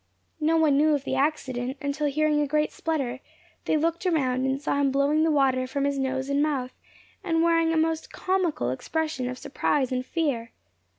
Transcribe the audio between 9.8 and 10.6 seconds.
and fear.